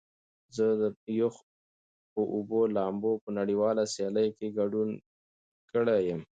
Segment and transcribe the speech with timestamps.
[0.55, 0.83] زه د
[1.19, 1.43] یخو
[2.35, 4.89] اوبو لامبو په نړیواله سیالۍ کې ګډون
[5.71, 6.21] کړی یم.